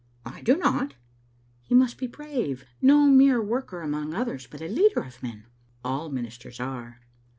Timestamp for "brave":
2.07-2.65